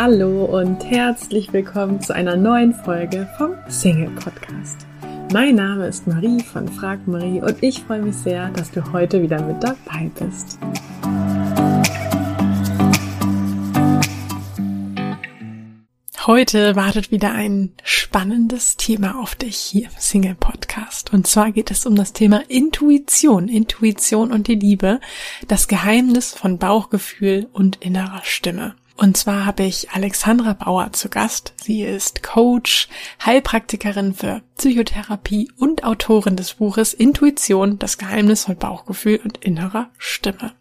[0.00, 4.86] Hallo und herzlich willkommen zu einer neuen Folge vom Single Podcast.
[5.32, 9.20] Mein Name ist Marie von Frag Marie und ich freue mich sehr, dass du heute
[9.20, 10.56] wieder mit dabei bist.
[16.28, 21.12] Heute wartet wieder ein spannendes Thema auf dich hier im Single Podcast.
[21.12, 25.00] Und zwar geht es um das Thema Intuition, Intuition und die Liebe,
[25.48, 28.76] das Geheimnis von Bauchgefühl und innerer Stimme.
[28.98, 31.54] Und zwar habe ich Alexandra Bauer zu Gast.
[31.62, 32.88] Sie ist Coach,
[33.24, 40.52] Heilpraktikerin für Psychotherapie und Autorin des Buches Intuition, das Geheimnis von Bauchgefühl und innerer Stimme.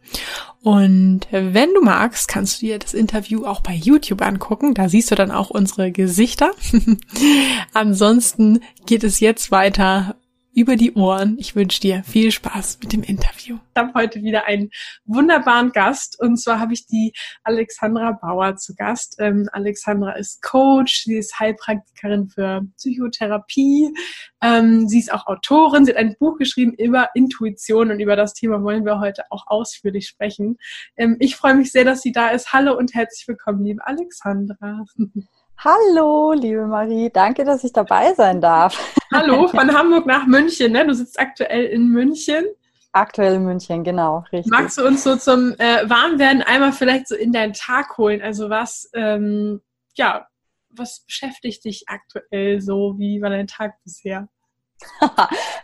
[0.61, 4.75] Und wenn du magst, kannst du dir das Interview auch bei YouTube angucken.
[4.75, 6.51] Da siehst du dann auch unsere Gesichter.
[7.73, 10.15] Ansonsten geht es jetzt weiter
[10.57, 11.37] über die Ohren.
[11.37, 13.59] Ich wünsche dir viel Spaß mit dem Interview.
[13.75, 14.71] Ich habe heute wieder einen
[15.05, 19.17] wunderbaren Gast und zwar habe ich die Alexandra Bauer zu Gast.
[19.19, 23.93] Ähm, Alexandra ist Coach, sie ist Heilpraktikerin für Psychotherapie,
[24.41, 28.33] ähm, sie ist auch Autorin, sie hat ein Buch geschrieben über Intuition und über das
[28.33, 30.57] Thema wollen wir heute auch ausführlich sprechen.
[30.95, 32.51] Ähm, ich freue mich sehr, dass sie da ist.
[32.51, 34.85] Hallo und herzlich willkommen, liebe Alexandra.
[35.59, 38.95] Hallo, liebe Marie, danke, dass ich dabei sein darf.
[39.11, 40.85] Hallo, von Hamburg nach München, ne?
[40.85, 42.45] Du sitzt aktuell in München.
[42.91, 44.51] Aktuell in München, genau, richtig.
[44.51, 48.21] Magst du uns so zum äh, Warmwerden einmal vielleicht so in deinen Tag holen?
[48.21, 49.61] Also was, ähm,
[49.95, 50.27] ja,
[50.69, 52.95] was beschäftigt dich aktuell so?
[52.99, 54.29] Wie war dein Tag bisher?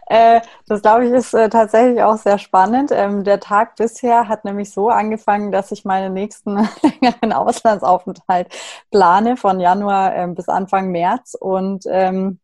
[0.08, 2.92] Äh, das glaube ich ist äh, tatsächlich auch sehr spannend.
[2.94, 6.56] Ähm, der Tag bisher hat nämlich so angefangen, dass ich meinen nächsten
[7.02, 8.50] längeren Auslandsaufenthalt
[8.92, 12.40] plane von Januar ähm, bis Anfang März und ähm,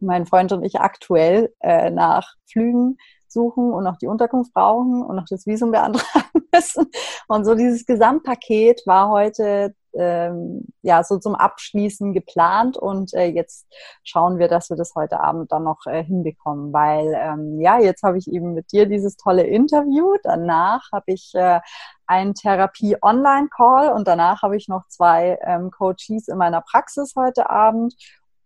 [0.00, 5.16] mein Freund und ich aktuell äh, nach Flügen suchen und noch die Unterkunft brauchen und
[5.16, 6.90] noch das Visum beantragen müssen.
[7.26, 13.66] Und so dieses Gesamtpaket war heute ähm, ja so zum Abschließen geplant und äh, jetzt
[14.04, 18.02] schauen wir, dass wir das heute Abend dann noch äh, hinbekommen, weil ähm, ja, jetzt
[18.02, 21.60] habe ich eben mit dir dieses tolle Interview, danach habe ich äh,
[22.06, 27.94] einen Therapie-Online-Call und danach habe ich noch zwei ähm, Coaches in meiner Praxis heute Abend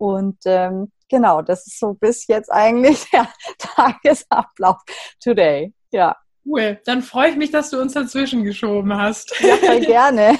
[0.02, 3.28] und ähm, genau, das ist so bis jetzt eigentlich der
[3.58, 4.78] Tagesablauf
[5.22, 5.72] today.
[5.92, 6.16] Ja.
[6.44, 6.80] Cool.
[6.86, 9.32] Dann freue ich mich, dass du uns dazwischen geschoben hast.
[9.40, 10.38] Ja, voll gerne.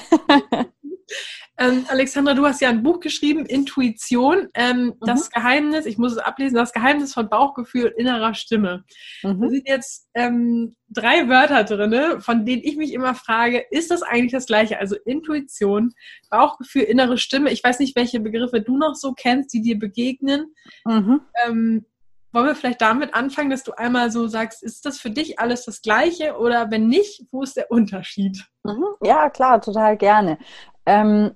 [1.59, 4.93] Ähm, Alexandra, du hast ja ein Buch geschrieben, Intuition, ähm, mhm.
[5.01, 8.83] das Geheimnis, ich muss es ablesen, das Geheimnis von Bauchgefühl und innerer Stimme.
[9.21, 9.41] Mhm.
[9.41, 14.01] Da sind jetzt ähm, drei Wörter drin, von denen ich mich immer frage, ist das
[14.01, 14.79] eigentlich das gleiche?
[14.79, 15.93] Also Intuition,
[16.31, 17.51] Bauchgefühl, innere Stimme.
[17.51, 20.53] Ich weiß nicht, welche Begriffe du noch so kennst, die dir begegnen.
[20.85, 21.21] Mhm.
[21.45, 21.85] Ähm,
[22.33, 25.65] wollen wir vielleicht damit anfangen, dass du einmal so sagst, ist das für dich alles
[25.65, 28.43] das Gleiche oder wenn nicht, wo ist der Unterschied?
[28.63, 28.85] Mhm.
[29.03, 30.39] Ja, klar, total gerne.
[30.85, 31.35] Ähm,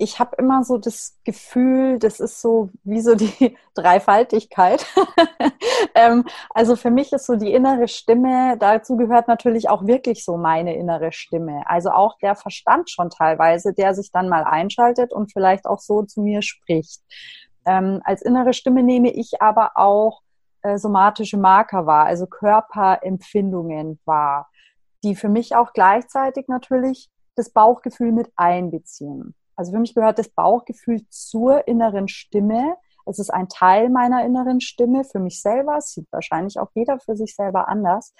[0.00, 4.86] ich habe immer so das Gefühl, das ist so wie so die Dreifaltigkeit.
[5.94, 10.36] ähm, also für mich ist so die innere Stimme, dazu gehört natürlich auch wirklich so
[10.36, 11.62] meine innere Stimme.
[11.66, 16.04] Also auch der Verstand schon teilweise, der sich dann mal einschaltet und vielleicht auch so
[16.04, 17.00] zu mir spricht.
[17.66, 20.22] Ähm, als innere Stimme nehme ich aber auch
[20.62, 24.48] äh, somatische Marker wahr, also Körperempfindungen wahr,
[25.02, 29.34] die für mich auch gleichzeitig natürlich das Bauchgefühl mit einbeziehen.
[29.56, 32.76] Also für mich gehört das Bauchgefühl zur inneren Stimme.
[33.06, 35.78] Es ist ein Teil meiner inneren Stimme für mich selber.
[35.78, 38.14] Es sieht wahrscheinlich auch jeder für sich selber anders.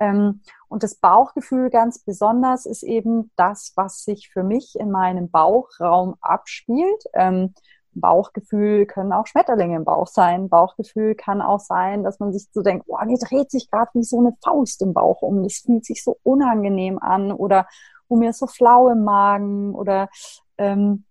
[0.00, 5.30] Ähm, und das Bauchgefühl ganz besonders ist eben das, was sich für mich in meinem
[5.30, 7.04] Bauchraum abspielt.
[7.14, 7.54] Ähm,
[7.94, 10.48] Bauchgefühl können auch Schmetterlinge im Bauch sein.
[10.48, 14.02] Bauchgefühl kann auch sein, dass man sich so denkt, oh, mir dreht sich gerade wie
[14.02, 15.42] so eine Faust im Bauch um.
[15.42, 17.66] Das fühlt sich so unangenehm an oder
[18.12, 20.10] wo mir so flau im Magen oder
[20.58, 21.04] ähm,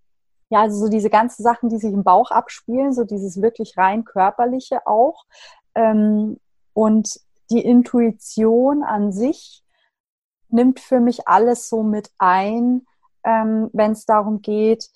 [0.49, 4.05] ja, also so diese ganzen Sachen, die sich im Bauch abspielen, so dieses wirklich rein
[4.05, 5.25] körperliche auch.
[5.73, 6.37] Ähm,
[6.73, 7.19] und
[7.49, 9.63] die Intuition an sich
[10.49, 12.85] nimmt für mich alles so mit ein,
[13.23, 14.89] ähm, wenn es darum geht,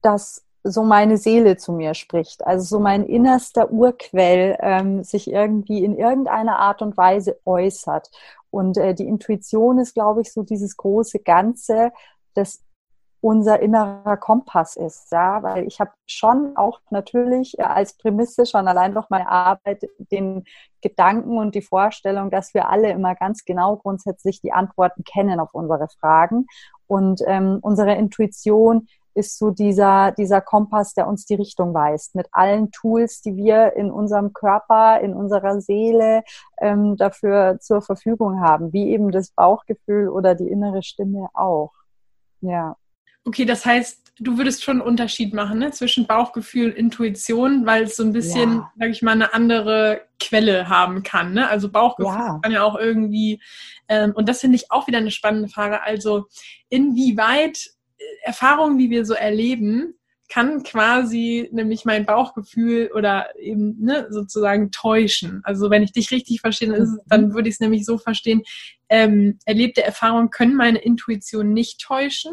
[0.00, 5.84] dass so meine Seele zu mir spricht, also so mein innerster Urquell ähm, sich irgendwie
[5.84, 8.10] in irgendeiner Art und Weise äußert.
[8.54, 11.90] Und äh, die Intuition ist, glaube ich, so dieses große Ganze,
[12.34, 12.62] das
[13.20, 18.92] unser innerer Kompass ist, ja, weil ich habe schon auch natürlich als Prämisse schon allein
[18.92, 20.44] durch meine Arbeit den
[20.82, 25.54] Gedanken und die Vorstellung, dass wir alle immer ganz genau grundsätzlich die Antworten kennen auf
[25.54, 26.46] unsere Fragen.
[26.86, 32.26] Und ähm, unsere Intuition ist so dieser, dieser Kompass, der uns die Richtung weist, mit
[32.32, 36.22] allen Tools, die wir in unserem Körper, in unserer Seele
[36.60, 41.72] ähm, dafür zur Verfügung haben, wie eben das Bauchgefühl oder die innere Stimme auch.
[42.40, 42.76] Ja.
[43.24, 45.70] Okay, das heißt, du würdest schon einen Unterschied machen ne?
[45.70, 48.72] zwischen Bauchgefühl und Intuition, weil es so ein bisschen, ja.
[48.78, 51.32] sag ich mal, eine andere Quelle haben kann.
[51.32, 51.48] Ne?
[51.48, 52.38] Also Bauchgefühl ja.
[52.42, 53.40] kann ja auch irgendwie,
[53.88, 55.82] ähm, und das finde ich auch wieder eine spannende Frage.
[55.82, 56.26] Also
[56.68, 57.70] inwieweit
[58.22, 59.94] Erfahrungen, die wir so erleben,
[60.28, 65.40] kann quasi nämlich mein Bauchgefühl oder eben ne, sozusagen täuschen.
[65.44, 67.34] Also wenn ich dich richtig verstehe, dann, mhm.
[67.34, 68.42] würde ich es nämlich so verstehen,
[68.88, 72.32] ähm, erlebte Erfahrungen können meine Intuition nicht täuschen,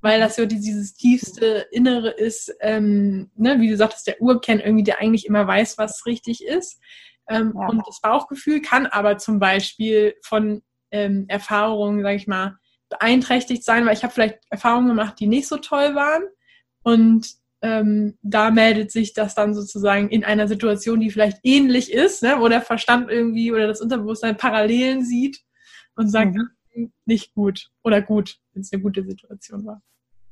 [0.00, 4.84] weil das ja dieses tiefste Innere ist, ähm, ne, wie du sagtest, der Urkern irgendwie,
[4.84, 6.80] der eigentlich immer weiß, was richtig ist.
[7.28, 7.68] Ähm, ja.
[7.68, 12.58] Und das Bauchgefühl kann aber zum Beispiel von ähm, Erfahrungen, sage ich mal,
[12.88, 16.22] beeinträchtigt sein, weil ich habe vielleicht Erfahrungen gemacht, die nicht so toll waren.
[16.82, 17.28] Und
[17.62, 22.36] ähm, da meldet sich das dann sozusagen in einer Situation, die vielleicht ähnlich ist, ne,
[22.38, 25.40] wo der Verstand irgendwie oder das Unterbewusstsein Parallelen sieht
[25.96, 26.50] und sagt, mhm.
[26.76, 29.80] Hm, nicht gut oder gut, wenn es eine gute Situation war.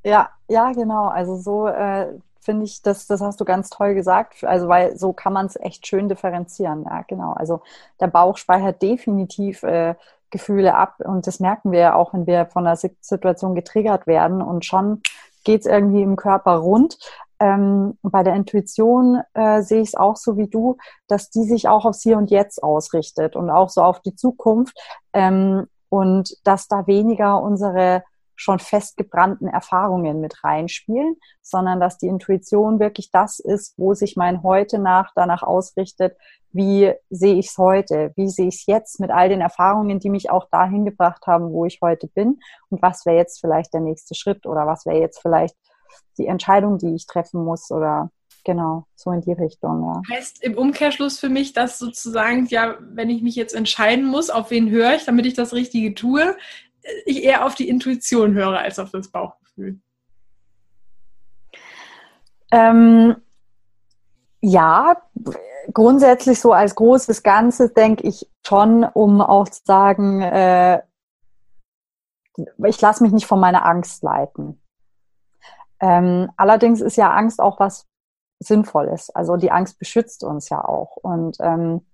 [0.03, 1.07] Ja, ja, genau.
[1.07, 4.43] Also so äh, finde ich, das, das hast du ganz toll gesagt.
[4.43, 6.83] Also weil so kann man es echt schön differenzieren.
[6.83, 7.33] Ja, genau.
[7.33, 7.61] Also
[7.99, 9.95] der Bauch speichert definitiv äh,
[10.35, 10.95] Gefühle ab.
[10.99, 14.41] Und das merken wir ja auch, wenn wir von einer Situation getriggert werden.
[14.41, 15.01] Und schon
[15.45, 16.97] geht es irgendwie im Körper rund.
[17.39, 20.77] Ähm, bei der Intuition äh, sehe ich es auch so wie du,
[21.07, 24.77] dass die sich auch aufs Hier und Jetzt ausrichtet und auch so auf die Zukunft.
[25.13, 28.03] Ähm, und dass da weniger unsere
[28.35, 34.43] schon festgebrannten Erfahrungen mit reinspielen, sondern dass die Intuition wirklich das ist, wo sich mein
[34.43, 36.17] Heute nach danach ausrichtet,
[36.51, 40.09] wie sehe ich es heute, wie sehe ich es jetzt mit all den Erfahrungen, die
[40.09, 42.39] mich auch dahin gebracht haben, wo ich heute bin
[42.69, 45.55] und was wäre jetzt vielleicht der nächste Schritt oder was wäre jetzt vielleicht
[46.17, 48.09] die Entscheidung, die ich treffen muss oder
[48.45, 50.15] genau, so in die Richtung, ja.
[50.15, 54.51] Heißt im Umkehrschluss für mich, dass sozusagen, ja, wenn ich mich jetzt entscheiden muss, auf
[54.51, 56.37] wen höre ich, damit ich das Richtige tue,
[57.05, 59.79] ich eher auf die Intuition höre als auf das Bauchgefühl.
[62.51, 63.15] Ähm,
[64.41, 65.01] ja,
[65.73, 70.81] grundsätzlich so als großes Ganzes denke ich schon, um auch zu sagen, äh,
[72.65, 74.61] ich lasse mich nicht von meiner Angst leiten.
[75.79, 77.87] Ähm, allerdings ist ja Angst auch was
[78.39, 79.09] Sinnvolles.
[79.09, 80.97] Also die Angst beschützt uns ja auch.
[80.97, 81.85] Und ähm,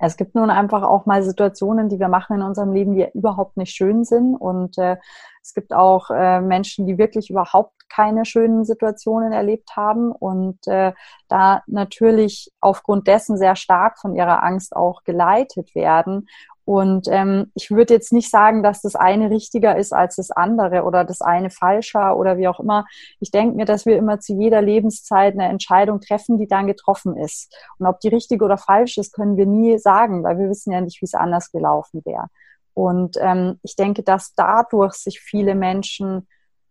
[0.00, 3.56] es gibt nun einfach auch mal Situationen, die wir machen in unserem Leben, die überhaupt
[3.56, 4.36] nicht schön sind.
[4.36, 4.96] Und äh,
[5.42, 10.92] es gibt auch äh, Menschen, die wirklich überhaupt keine schönen Situationen erlebt haben und äh,
[11.28, 16.28] da natürlich aufgrund dessen sehr stark von ihrer Angst auch geleitet werden
[16.68, 20.82] und ähm, ich würde jetzt nicht sagen, dass das eine richtiger ist als das andere
[20.82, 22.84] oder das eine falscher oder wie auch immer.
[23.20, 27.16] Ich denke mir, dass wir immer zu jeder Lebenszeit eine Entscheidung treffen, die dann getroffen
[27.16, 27.56] ist.
[27.78, 30.82] Und ob die richtig oder falsch ist, können wir nie sagen, weil wir wissen ja
[30.82, 32.26] nicht, wie es anders gelaufen wäre.
[32.74, 36.28] Und ähm, ich denke, dass dadurch sich viele Menschen,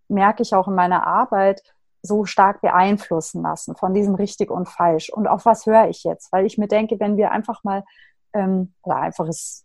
[0.10, 1.64] merke ich auch in meiner Arbeit,
[2.04, 5.10] so stark beeinflussen lassen von diesem richtig und falsch.
[5.10, 6.32] Und auf was höre ich jetzt?
[6.32, 7.84] Weil ich mir denke, wenn wir einfach mal,
[8.34, 9.64] ähm, oder einfach ist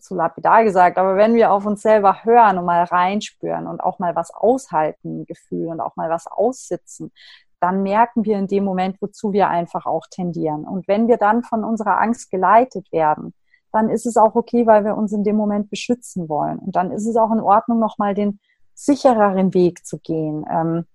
[0.00, 3.98] zu lapidar gesagt, aber wenn wir auf uns selber hören und mal reinspüren und auch
[3.98, 7.12] mal was aushalten, Gefühl und auch mal was aussitzen,
[7.60, 10.64] dann merken wir in dem Moment, wozu wir einfach auch tendieren.
[10.64, 13.34] Und wenn wir dann von unserer Angst geleitet werden,
[13.70, 16.58] dann ist es auch okay, weil wir uns in dem Moment beschützen wollen.
[16.58, 18.40] Und dann ist es auch in Ordnung, nochmal den
[18.74, 20.44] sichereren Weg zu gehen.
[20.50, 20.86] Ähm,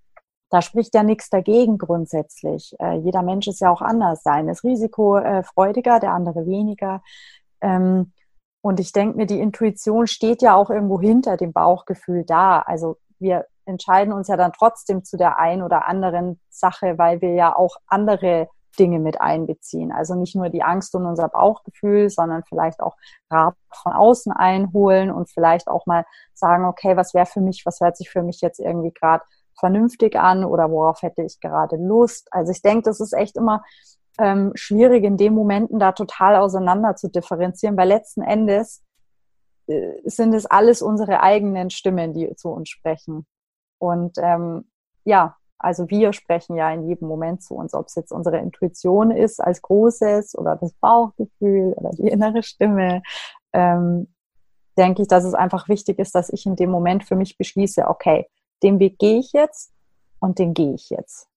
[0.49, 2.75] da spricht ja nichts dagegen grundsätzlich.
[2.79, 4.23] Äh, jeder Mensch ist ja auch anders.
[4.23, 7.01] Sein ist risikofreudiger, äh, der andere weniger.
[7.61, 8.11] Ähm,
[8.61, 12.59] und ich denke mir, die Intuition steht ja auch irgendwo hinter dem Bauchgefühl da.
[12.59, 17.33] Also wir entscheiden uns ja dann trotzdem zu der einen oder anderen Sache, weil wir
[17.33, 19.91] ja auch andere Dinge mit einbeziehen.
[19.91, 22.95] Also nicht nur die Angst und unser Bauchgefühl, sondern vielleicht auch
[23.29, 27.79] Rat von außen einholen und vielleicht auch mal sagen, okay, was wäre für mich, was
[27.79, 29.23] hört sich für mich jetzt irgendwie gerade
[29.59, 32.27] vernünftig an oder worauf hätte ich gerade Lust.
[32.31, 33.63] Also ich denke, das ist echt immer
[34.17, 38.83] ähm, schwierig, in den Momenten da total auseinander zu differenzieren, weil letzten Endes
[39.67, 43.25] äh, sind es alles unsere eigenen Stimmen, die zu uns sprechen.
[43.79, 44.65] Und ähm,
[45.03, 49.11] ja, also wir sprechen ja in jedem Moment zu uns, ob es jetzt unsere Intuition
[49.11, 53.01] ist als Großes oder das Bauchgefühl oder die innere Stimme.
[53.53, 54.07] Ähm,
[54.77, 57.87] denke ich, dass es einfach wichtig ist, dass ich in dem Moment für mich beschließe,
[57.87, 58.29] okay,
[58.61, 59.73] den Weg gehe ich jetzt
[60.19, 61.27] und den gehe ich jetzt.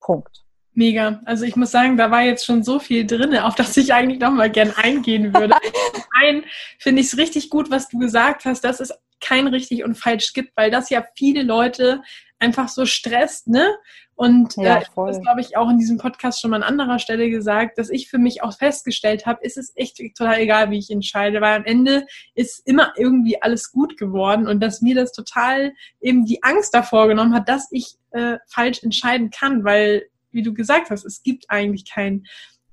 [0.00, 0.44] Punkt.
[0.80, 1.20] Mega.
[1.26, 4.18] Also ich muss sagen, da war jetzt schon so viel drin, auf das ich eigentlich
[4.18, 5.54] noch mal gern eingehen würde.
[6.18, 6.44] Ein
[6.78, 8.62] finde ich es richtig gut, was du gesagt hast.
[8.62, 12.00] Das ist kein richtig und falsch gibt, weil das ja viele Leute
[12.38, 13.76] einfach so stresst, ne?
[14.14, 17.28] Und ja, äh, das glaube ich auch in diesem Podcast schon mal an anderer Stelle
[17.28, 20.90] gesagt, dass ich für mich auch festgestellt habe, ist es echt total egal, wie ich
[20.90, 25.74] entscheide, weil am Ende ist immer irgendwie alles gut geworden und dass mir das total
[26.00, 30.54] eben die Angst davor genommen hat, dass ich äh, falsch entscheiden kann, weil, wie du
[30.54, 32.24] gesagt hast, es gibt eigentlich kein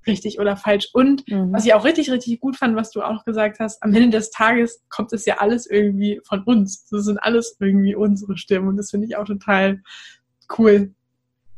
[0.08, 0.90] richtig oder falsch.
[0.94, 1.52] Und mhm.
[1.52, 4.32] was ich auch richtig, richtig gut fand, was du auch gesagt hast, am Ende des
[4.32, 6.88] Tages kommt es ja alles irgendwie von uns.
[6.90, 9.82] Das sind alles irgendwie unsere Stimmen und das finde ich auch total
[10.58, 10.94] cool.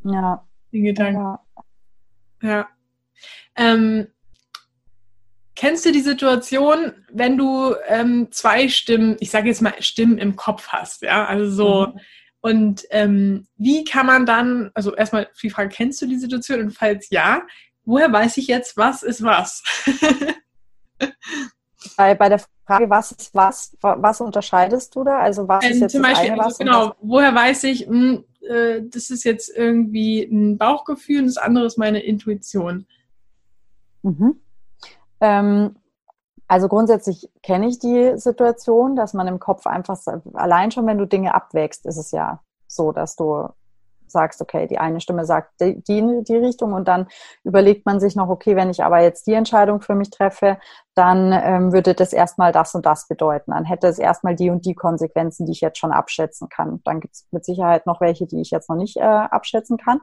[0.04, 0.44] Ja.
[0.72, 1.20] Den Gedanken.
[1.20, 1.38] Ja.
[2.42, 2.68] ja.
[3.56, 4.08] Ähm,
[5.54, 10.36] kennst du die Situation, wenn du ähm, zwei Stimmen, ich sage jetzt mal Stimmen im
[10.36, 12.00] Kopf hast, ja, also so, mhm.
[12.40, 16.70] Und ähm, wie kann man dann, also erstmal die Frage, kennst du die Situation und
[16.70, 17.42] falls ja,
[17.84, 19.62] woher weiß ich jetzt, was ist was?
[21.96, 25.18] bei, bei der Frage, was ist was, was unterscheidest du da?
[25.18, 27.94] Also was ist ähm, jetzt zum das Beispiel, eine, was genau, woher weiß ich, mh,
[27.94, 32.86] hm, äh, das ist jetzt irgendwie ein Bauchgefühl und das andere ist meine Intuition.
[34.02, 34.40] Mhm.
[35.20, 35.76] Ähm,
[36.50, 39.96] also grundsätzlich kenne ich die Situation, dass man im Kopf einfach,
[40.34, 43.50] allein schon wenn du Dinge abwägst, ist es ja so, dass du
[44.08, 47.06] sagst, okay, die eine Stimme sagt die, die, die Richtung und dann
[47.44, 50.58] überlegt man sich noch, okay, wenn ich aber jetzt die Entscheidung für mich treffe,
[50.96, 53.52] dann ähm, würde das erstmal das und das bedeuten.
[53.52, 56.80] Dann hätte es erstmal die und die Konsequenzen, die ich jetzt schon abschätzen kann.
[56.82, 60.00] Dann gibt es mit Sicherheit noch welche, die ich jetzt noch nicht äh, abschätzen kann.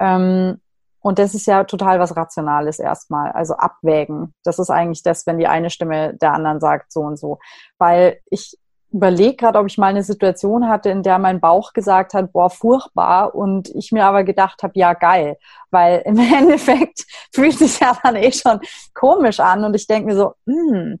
[0.00, 0.60] Ähm,
[1.04, 3.30] und das ist ja total was Rationales erstmal.
[3.32, 4.32] Also abwägen.
[4.42, 7.38] Das ist eigentlich das, wenn die eine Stimme der anderen sagt, so und so.
[7.76, 8.56] Weil ich
[8.90, 12.48] überlege gerade, ob ich mal eine Situation hatte, in der mein Bauch gesagt hat, boah,
[12.48, 13.34] furchtbar.
[13.34, 15.36] Und ich mir aber gedacht habe, ja, geil.
[15.70, 18.60] Weil im Endeffekt fühlt sich ja dann eh schon
[18.94, 19.62] komisch an.
[19.62, 20.98] Und ich denke mir so, hm,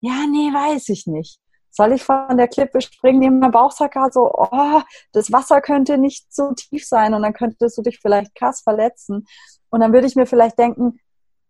[0.00, 1.38] ja, nee, weiß ich nicht.
[1.76, 3.18] Soll ich von der Klippe springen?
[3.18, 4.80] Nee, mein Bauch sagt gerade so, oh,
[5.12, 9.26] das Wasser könnte nicht so tief sein und dann könntest du dich vielleicht krass verletzen.
[9.68, 10.98] Und dann würde ich mir vielleicht denken,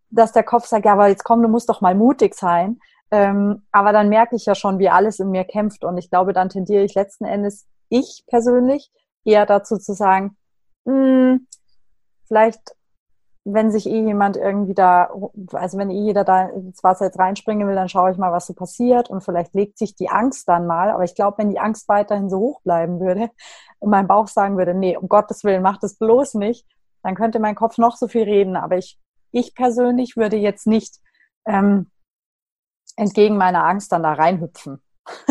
[0.09, 2.81] dass der Kopf sagt, ja, aber jetzt komm, du musst doch mal mutig sein.
[3.09, 5.85] Ähm, aber dann merke ich ja schon, wie alles in mir kämpft.
[5.85, 8.91] Und ich glaube, dann tendiere ich letzten Endes, ich persönlich,
[9.23, 10.35] eher dazu zu sagen,
[10.83, 11.47] mh, hm,
[12.27, 12.75] vielleicht,
[13.49, 15.09] wenn sich eh jemand irgendwie da,
[15.53, 18.45] also wenn eh jeder da ins Wasser jetzt reinspringen will, dann schaue ich mal, was
[18.45, 19.09] so passiert.
[19.09, 20.89] Und vielleicht legt sich die Angst dann mal.
[20.89, 23.29] Aber ich glaube, wenn die Angst weiterhin so hoch bleiben würde
[23.79, 26.67] und mein Bauch sagen würde, nee, um Gottes Willen, mach das bloß nicht,
[27.03, 28.57] dann könnte mein Kopf noch so viel reden.
[28.57, 28.99] Aber ich,
[29.31, 30.99] ich persönlich würde jetzt nicht
[31.45, 31.89] ähm,
[32.97, 34.81] entgegen meiner Angst dann da reinhüpfen.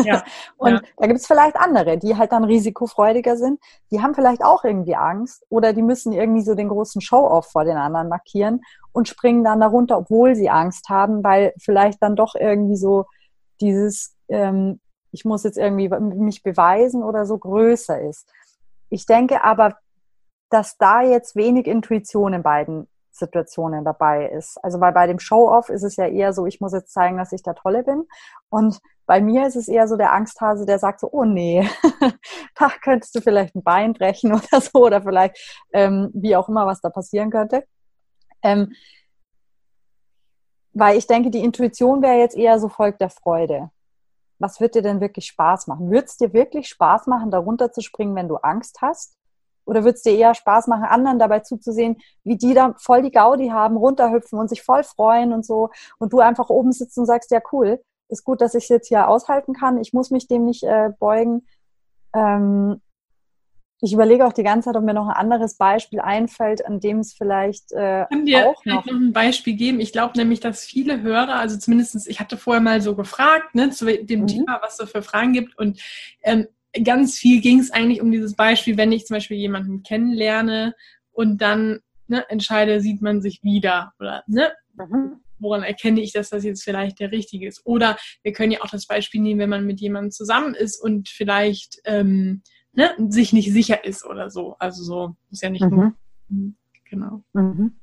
[0.03, 0.23] Ja,
[0.57, 0.81] und ja.
[0.97, 3.59] da gibt es vielleicht andere, die halt dann risikofreudiger sind.
[3.91, 7.65] Die haben vielleicht auch irgendwie Angst oder die müssen irgendwie so den großen Show-off vor
[7.65, 12.35] den anderen markieren und springen dann darunter, obwohl sie Angst haben, weil vielleicht dann doch
[12.35, 13.05] irgendwie so
[13.61, 14.79] dieses, ähm,
[15.11, 18.27] ich muss jetzt irgendwie mich beweisen oder so größer ist.
[18.89, 19.77] Ich denke aber,
[20.49, 22.87] dass da jetzt wenig Intuition in beiden
[23.17, 24.57] Situationen dabei ist.
[24.63, 27.31] Also weil bei dem Show-off ist es ja eher so, ich muss jetzt zeigen, dass
[27.31, 28.05] ich der Tolle bin.
[28.49, 31.67] Und bei mir ist es eher so der Angsthase, der sagt so, oh nee,
[32.55, 35.37] da könntest du vielleicht ein Bein brechen oder so oder vielleicht
[35.73, 37.65] ähm, wie auch immer, was da passieren könnte.
[38.43, 38.73] Ähm,
[40.73, 43.71] weil ich denke, die Intuition wäre jetzt eher so Volk der Freude.
[44.39, 45.89] Was wird dir denn wirklich Spaß machen?
[45.89, 49.16] Würde es dir wirklich Spaß machen, darunter zu springen, wenn du Angst hast?
[49.67, 53.11] Oder würde es dir eher Spaß machen, anderen dabei zuzusehen, wie die da voll die
[53.11, 55.69] Gaudi haben, runterhüpfen und sich voll freuen und so
[55.99, 58.87] und du einfach oben sitzt und sagst, ja cool, ist gut, dass ich es jetzt
[58.87, 61.45] hier aushalten kann, ich muss mich dem nicht äh, beugen.
[62.13, 62.81] Ähm,
[63.79, 66.99] ich überlege auch die ganze Zeit, ob mir noch ein anderes Beispiel einfällt, an dem
[66.99, 69.79] es vielleicht äh, kann dir auch noch, noch ein Beispiel geben.
[69.79, 73.69] Ich glaube nämlich, dass viele Hörer, also zumindestens, ich hatte vorher mal so gefragt, ne,
[73.69, 74.27] zu dem mhm.
[74.27, 75.79] Thema, was es so für Fragen gibt und
[76.23, 76.47] ähm,
[76.83, 80.75] ganz viel ging es eigentlich um dieses Beispiel, wenn ich zum Beispiel jemanden kennenlerne
[81.11, 85.21] und dann ne, entscheide, sieht man sich wieder oder ne, mhm.
[85.39, 87.65] woran erkenne ich, dass das jetzt vielleicht der richtige ist?
[87.65, 91.09] Oder wir können ja auch das Beispiel nehmen, wenn man mit jemandem zusammen ist und
[91.09, 92.41] vielleicht ähm,
[92.73, 94.55] ne, sich nicht sicher ist oder so.
[94.59, 95.69] Also so ist ja nicht mhm.
[95.69, 95.93] nur
[96.29, 96.55] mhm,
[96.89, 97.23] genau.
[97.33, 97.75] Mhm.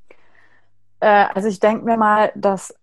[1.01, 2.75] Äh, also ich denke mir mal, dass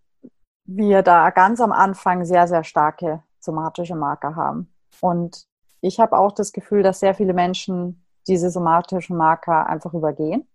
[0.66, 4.72] wir da ganz am Anfang sehr, sehr starke somatische Marker haben.
[5.00, 5.48] Und
[5.82, 10.48] ich habe auch das Gefühl, dass sehr viele Menschen diese somatischen Marker einfach übergehen,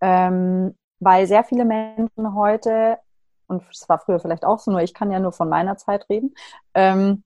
[0.00, 2.98] ähm, weil sehr viele Menschen heute,
[3.46, 6.08] und es war früher vielleicht auch so, nur ich kann ja nur von meiner Zeit
[6.08, 6.34] reden,
[6.74, 7.24] ähm,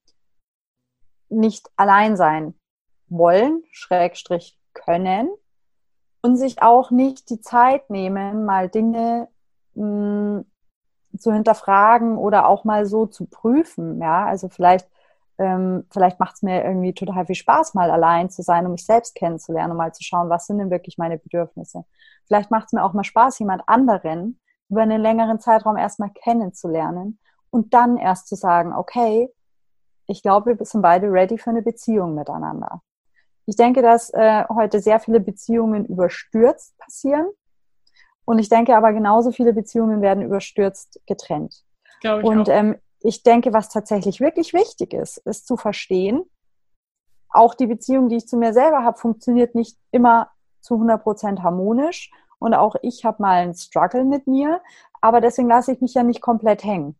[1.28, 2.54] nicht allein sein
[3.08, 5.28] wollen, Schrägstrich können
[6.22, 9.28] und sich auch nicht die Zeit nehmen, mal Dinge
[9.74, 10.46] mh, hm,
[11.18, 14.00] zu hinterfragen oder auch mal so zu prüfen.
[14.00, 14.88] Ja, also vielleicht
[15.38, 18.86] ähm, vielleicht macht es mir irgendwie total viel Spaß, mal allein zu sein, um mich
[18.86, 21.84] selbst kennenzulernen, um mal zu schauen, was sind denn wirklich meine Bedürfnisse.
[22.26, 24.38] Vielleicht macht es mir auch mal Spaß, jemand anderen
[24.68, 27.18] über einen längeren Zeitraum erstmal kennenzulernen
[27.50, 29.28] und dann erst zu sagen, okay,
[30.06, 32.82] ich glaube, wir sind beide ready für eine Beziehung miteinander.
[33.46, 37.26] Ich denke, dass äh, heute sehr viele Beziehungen überstürzt passieren.
[38.24, 41.62] Und ich denke aber genauso viele Beziehungen werden überstürzt getrennt.
[42.00, 46.24] Glaube ich und ähm, ich denke, was tatsächlich wirklich wichtig ist, ist zu verstehen,
[47.28, 50.30] auch die Beziehung, die ich zu mir selber habe, funktioniert nicht immer
[50.60, 52.10] zu 100 Prozent harmonisch.
[52.38, 54.60] Und auch ich habe mal einen Struggle mit mir,
[55.00, 56.96] aber deswegen lasse ich mich ja nicht komplett hängen.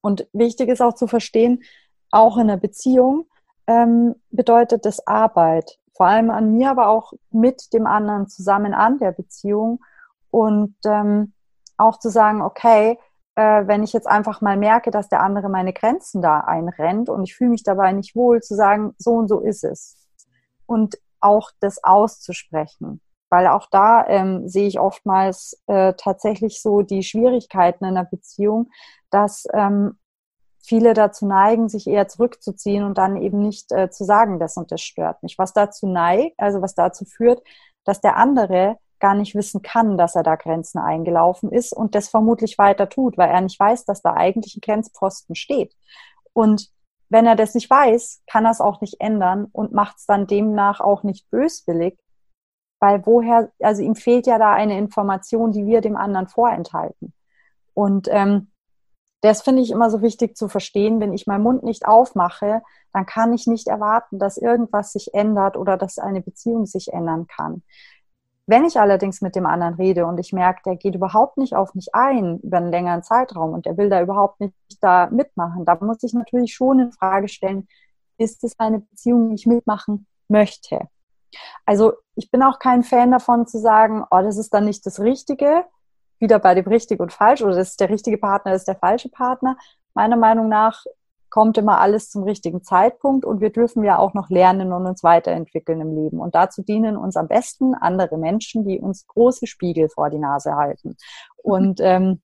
[0.00, 1.62] Und wichtig ist auch zu verstehen,
[2.10, 3.26] auch in einer Beziehung
[3.66, 5.78] ähm, bedeutet das Arbeit.
[5.94, 9.84] Vor allem an mir, aber auch mit dem anderen zusammen an der Beziehung.
[10.30, 11.34] Und ähm,
[11.76, 12.98] auch zu sagen, okay,
[13.36, 17.24] äh, wenn ich jetzt einfach mal merke, dass der andere meine Grenzen da einrennt und
[17.24, 19.96] ich fühle mich dabei nicht wohl, zu sagen, so und so ist es.
[20.66, 23.00] Und auch das auszusprechen.
[23.30, 28.70] Weil auch da ähm, sehe ich oftmals äh, tatsächlich so die Schwierigkeiten in einer Beziehung,
[29.10, 29.98] dass ähm,
[30.62, 34.70] viele dazu neigen, sich eher zurückzuziehen und dann eben nicht äh, zu sagen, das und
[34.70, 35.36] das stört mich.
[35.38, 37.42] Was dazu neigt, also was dazu führt,
[37.84, 42.08] dass der andere gar nicht wissen kann, dass er da Grenzen eingelaufen ist und das
[42.08, 45.76] vermutlich weiter tut, weil er nicht weiß, dass da eigentlich ein Grenzposten steht.
[46.32, 46.70] Und
[47.10, 50.26] wenn er das nicht weiß, kann er es auch nicht ändern und macht es dann
[50.26, 51.98] demnach auch nicht böswillig,
[52.80, 57.12] weil woher, also ihm fehlt ja da eine Information, die wir dem anderen vorenthalten.
[57.74, 58.52] Und ähm,
[59.20, 60.98] das finde ich immer so wichtig zu verstehen.
[61.00, 62.62] Wenn ich meinen Mund nicht aufmache,
[62.94, 67.26] dann kann ich nicht erwarten, dass irgendwas sich ändert oder dass eine Beziehung sich ändern
[67.26, 67.62] kann.
[68.46, 71.74] Wenn ich allerdings mit dem anderen rede und ich merke, der geht überhaupt nicht auf
[71.74, 75.76] mich ein über einen längeren Zeitraum und der will da überhaupt nicht da mitmachen, da
[75.80, 77.66] muss ich natürlich schon in Frage stellen,
[78.18, 80.88] ist es eine Beziehung, die ich mitmachen möchte?
[81.64, 85.00] Also ich bin auch kein Fan davon zu sagen, oh, das ist dann nicht das
[85.00, 85.64] Richtige,
[86.18, 88.76] wieder bei dem richtig und falsch oder das ist der richtige Partner, das ist der
[88.76, 89.56] falsche Partner.
[89.94, 90.84] Meiner Meinung nach
[91.34, 95.02] kommt immer alles zum richtigen Zeitpunkt und wir dürfen ja auch noch lernen und uns
[95.02, 96.20] weiterentwickeln im Leben.
[96.20, 100.54] Und dazu dienen uns am besten andere Menschen, die uns große Spiegel vor die Nase
[100.54, 100.96] halten.
[101.42, 102.22] Und ähm,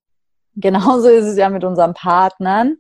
[0.55, 2.77] genauso ist es ja mit unseren Partnern.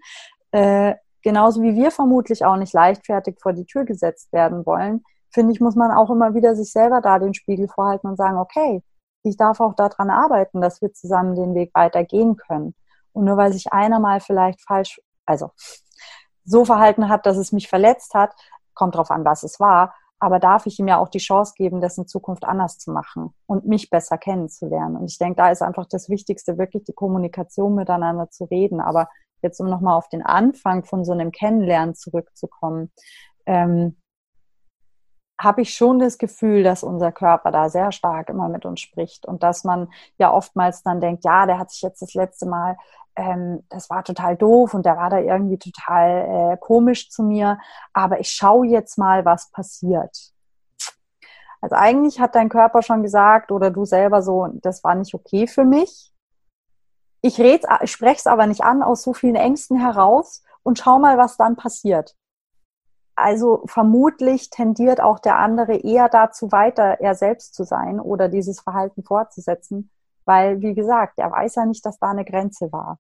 [0.53, 5.03] Äh, genauso wie wir vermutlich auch nicht leichtfertig vor die Tür gesetzt werden wollen,
[5.35, 8.39] finde ich, muss man auch immer wieder sich selber da den Spiegel vorhalten und sagen,
[8.39, 8.85] okay,
[9.25, 12.77] ich darf auch daran arbeiten, dass wir zusammen den Weg weitergehen können.
[13.13, 15.51] Und nur weil sich einer mal vielleicht falsch, also
[16.51, 18.33] so verhalten hat, dass es mich verletzt hat,
[18.75, 21.81] kommt drauf an, was es war, aber darf ich ihm ja auch die Chance geben,
[21.81, 24.97] das in Zukunft anders zu machen und mich besser kennenzulernen.
[24.97, 28.81] Und ich denke, da ist einfach das Wichtigste, wirklich die Kommunikation miteinander zu reden.
[28.81, 29.09] Aber
[29.43, 32.93] jetzt, um nochmal auf den Anfang von so einem Kennenlernen zurückzukommen,
[33.47, 33.97] ähm,
[35.41, 39.25] habe ich schon das Gefühl, dass unser Körper da sehr stark immer mit uns spricht
[39.25, 42.77] und dass man ja oftmals dann denkt, ja, der hat sich jetzt das letzte Mal
[43.17, 47.59] ähm, das war total doof und der war da irgendwie total äh, komisch zu mir,
[47.93, 50.33] aber ich schaue jetzt mal, was passiert.
[51.61, 55.47] Also eigentlich hat dein Körper schon gesagt oder du selber so, das war nicht okay
[55.47, 56.13] für mich.
[57.23, 61.19] Ich, ich spreche es aber nicht an aus so vielen Ängsten heraus und schau mal,
[61.19, 62.17] was dann passiert.
[63.15, 68.61] Also vermutlich tendiert auch der andere eher dazu weiter, er selbst zu sein oder dieses
[68.61, 69.91] Verhalten fortzusetzen,
[70.25, 72.99] weil, wie gesagt, er weiß ja nicht, dass da eine Grenze war.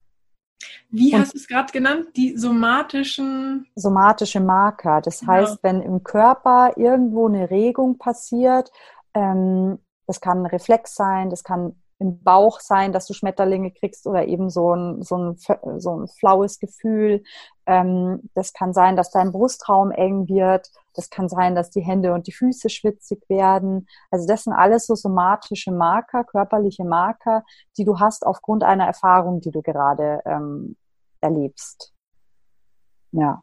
[0.91, 2.09] Wie und hast du es gerade genannt?
[2.17, 3.67] Die somatischen.
[3.75, 5.01] Somatische Marker.
[5.01, 5.33] Das genau.
[5.33, 8.71] heißt, wenn im Körper irgendwo eine Regung passiert,
[9.15, 14.07] ähm, das kann ein Reflex sein, das kann im Bauch sein, dass du Schmetterlinge kriegst
[14.07, 15.37] oder eben so ein, so ein,
[15.79, 17.23] so ein flaues Gefühl.
[17.67, 20.71] Ähm, das kann sein, dass dein Brustraum eng wird.
[20.95, 23.87] Das kann sein, dass die Hände und die Füße schwitzig werden.
[24.11, 27.45] Also das sind alles so somatische Marker, körperliche Marker,
[27.77, 30.77] die du hast aufgrund einer Erfahrung, die du gerade ähm,
[31.21, 31.93] erlebst.
[33.13, 33.43] Ja.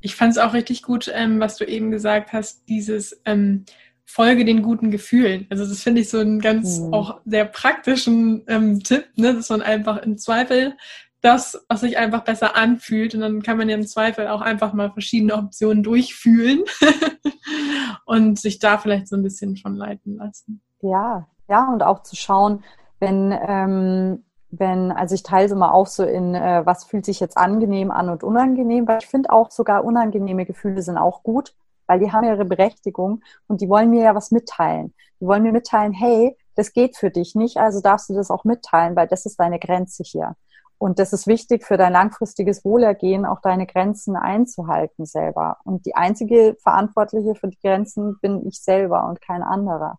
[0.00, 3.66] Ich fand es auch richtig gut, ähm, was du eben gesagt hast, dieses ähm,
[4.10, 5.46] folge den guten Gefühlen.
[5.50, 6.92] Also das finde ich so einen ganz mhm.
[6.92, 9.34] auch sehr praktischen ähm, Tipp, ne?
[9.34, 10.76] dass man einfach im Zweifel
[11.20, 14.72] das, was sich einfach besser anfühlt und dann kann man ja im Zweifel auch einfach
[14.72, 16.64] mal verschiedene Optionen durchfühlen
[18.06, 20.62] und sich da vielleicht so ein bisschen von leiten lassen.
[20.80, 22.64] Ja, ja und auch zu schauen,
[23.00, 27.20] wenn ähm, wenn, also ich teile es immer auch so in, äh, was fühlt sich
[27.20, 31.54] jetzt angenehm an und unangenehm, weil ich finde auch sogar unangenehme Gefühle sind auch gut,
[31.90, 34.94] weil die haben ihre Berechtigung und die wollen mir ja was mitteilen.
[35.20, 38.44] Die wollen mir mitteilen, hey, das geht für dich nicht, also darfst du das auch
[38.44, 40.36] mitteilen, weil das ist deine Grenze hier.
[40.78, 45.56] Und das ist wichtig für dein langfristiges Wohlergehen, auch deine Grenzen einzuhalten selber.
[45.64, 49.98] Und die einzige Verantwortliche für die Grenzen bin ich selber und kein anderer.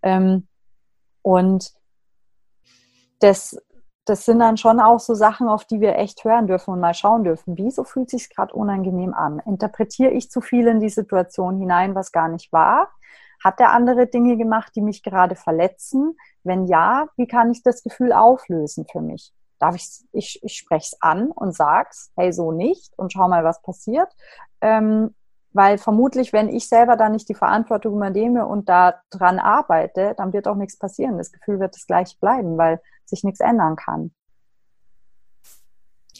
[0.00, 0.48] Ähm,
[1.20, 1.70] und
[3.18, 3.58] das,
[4.06, 6.94] das sind dann schon auch so Sachen, auf die wir echt hören dürfen und mal
[6.94, 7.58] schauen dürfen.
[7.58, 9.40] Wieso fühlt sich gerade unangenehm an?
[9.44, 12.88] Interpretiere ich zu viel in die Situation hinein, was gar nicht war?
[13.42, 16.16] Hat der andere Dinge gemacht, die mich gerade verletzen?
[16.44, 19.32] Wenn ja, wie kann ich das Gefühl auflösen für mich?
[19.58, 23.42] Darf ich, ich, ich spreche es an und sag's, hey, so nicht und schau mal,
[23.42, 24.08] was passiert.
[24.60, 25.14] Ähm,
[25.52, 30.32] weil vermutlich, wenn ich selber da nicht die Verantwortung übernehme und da dran arbeite, dann
[30.32, 31.18] wird auch nichts passieren.
[31.18, 34.12] Das Gefühl wird das gleich bleiben, weil sich nichts ändern kann.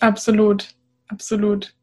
[0.01, 0.75] Absolut,
[1.09, 1.75] absolut.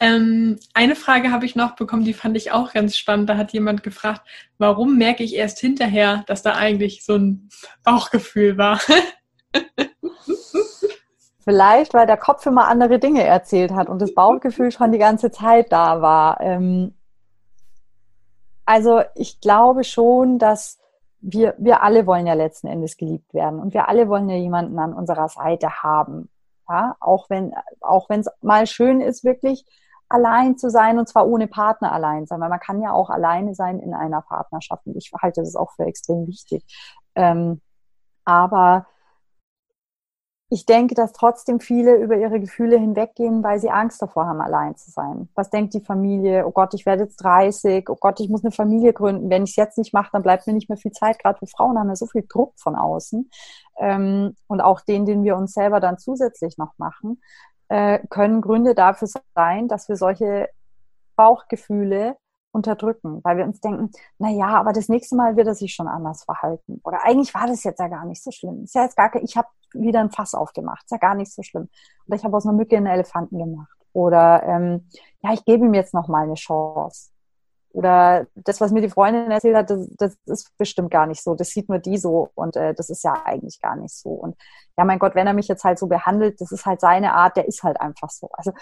[0.00, 3.28] Ähm, eine Frage habe ich noch bekommen, die fand ich auch ganz spannend.
[3.28, 4.22] Da hat jemand gefragt,
[4.56, 7.48] warum merke ich erst hinterher, dass da eigentlich so ein
[7.82, 8.80] Bauchgefühl war?
[11.40, 15.30] Vielleicht, weil der Kopf immer andere Dinge erzählt hat und das Bauchgefühl schon die ganze
[15.32, 16.40] Zeit da war.
[16.40, 16.94] Ähm,
[18.66, 20.78] also ich glaube schon, dass
[21.20, 24.78] wir, wir alle wollen ja letzten Endes geliebt werden und wir alle wollen ja jemanden
[24.78, 26.30] an unserer Seite haben.
[26.68, 29.64] Ja, auch wenn, auch wenn es mal schön ist, wirklich
[30.08, 33.54] allein zu sein und zwar ohne Partner allein sein, weil man kann ja auch alleine
[33.54, 36.64] sein in einer Partnerschaft und ich halte das auch für extrem wichtig.
[37.14, 37.60] Ähm,
[38.24, 38.86] aber
[40.50, 44.76] ich denke, dass trotzdem viele über ihre Gefühle hinweggehen, weil sie Angst davor haben, allein
[44.76, 45.28] zu sein.
[45.34, 46.46] Was denkt die Familie?
[46.46, 47.88] Oh Gott, ich werde jetzt 30.
[47.90, 49.28] Oh Gott, ich muss eine Familie gründen.
[49.28, 51.18] Wenn ich es jetzt nicht mache, dann bleibt mir nicht mehr viel Zeit.
[51.18, 53.30] Gerade wir Frauen haben ja so viel Druck von außen.
[53.78, 57.20] Ähm, und auch den, den wir uns selber dann zusätzlich noch machen
[57.68, 60.48] äh, können Gründe dafür sein, dass wir solche
[61.16, 62.16] Bauchgefühle
[62.58, 65.88] unterdrücken, weil wir uns denken, na ja, aber das nächste Mal wird er sich schon
[65.88, 66.80] anders verhalten.
[66.84, 68.64] Oder eigentlich war das jetzt ja gar nicht so schlimm.
[68.64, 70.84] Ist ja jetzt gar ich habe wieder ein Fass aufgemacht.
[70.84, 71.68] Ist ja gar nicht so schlimm.
[72.06, 73.76] Oder ich habe aus einer Mücke einen Elefanten gemacht.
[73.92, 74.88] Oder ähm,
[75.22, 77.10] ja, ich gebe ihm jetzt noch mal eine Chance.
[77.72, 81.34] Oder das, was mir die Freundin erzählt hat, das, das ist bestimmt gar nicht so.
[81.34, 84.10] Das sieht nur die so und äh, das ist ja eigentlich gar nicht so.
[84.10, 84.36] Und
[84.76, 87.36] ja, mein Gott, wenn er mich jetzt halt so behandelt, das ist halt seine Art,
[87.36, 88.30] der ist halt einfach so.
[88.32, 88.52] Also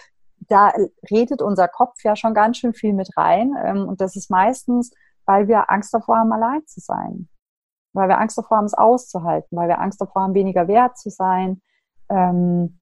[0.48, 0.72] da
[1.10, 3.54] redet unser Kopf ja schon ganz schön viel mit rein.
[3.62, 4.92] Ähm, und das ist meistens,
[5.24, 7.28] weil wir Angst davor haben, allein zu sein.
[7.92, 11.10] Weil wir Angst davor haben, es auszuhalten, weil wir Angst davor haben, weniger wert zu
[11.10, 11.62] sein.
[12.08, 12.78] Ähm,